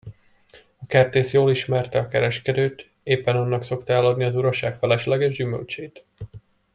[0.77, 6.05] A kertész jól ismerte a kereskedőt, éppen annak szokta eladni az uraság felesleges gyümölcsét.